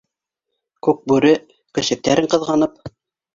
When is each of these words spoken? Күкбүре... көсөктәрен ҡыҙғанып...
Күкбүре... 0.87 1.33
көсөктәрен 1.79 2.31
ҡыҙғанып... 2.33 2.81